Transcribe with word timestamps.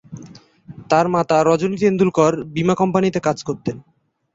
তার 0.89 1.05
মাতা 1.13 1.37
রজনী 1.41 1.77
তেন্ডুলকর 1.81 2.33
বীমা 2.53 2.75
কোম্পানিতে 2.81 3.19
কাজ 3.27 3.37
করতেন। 3.47 3.75